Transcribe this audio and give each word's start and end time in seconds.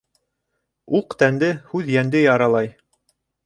Уҡ 1.01 1.17
тәнде, 1.21 1.51
һүҙ 1.75 1.95
йәнде 1.99 2.25
яралай. 2.27 2.75